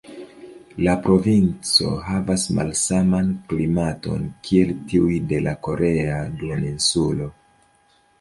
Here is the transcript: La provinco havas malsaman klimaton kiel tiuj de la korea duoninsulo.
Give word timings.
La 0.85 0.93
provinco 1.07 1.89
havas 2.07 2.45
malsaman 2.59 3.29
klimaton 3.51 4.23
kiel 4.47 4.71
tiuj 4.93 5.19
de 5.33 5.43
la 5.49 5.53
korea 5.69 6.17
duoninsulo. 6.41 7.29